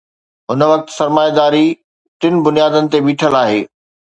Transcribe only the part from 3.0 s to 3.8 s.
بيٺل آهي.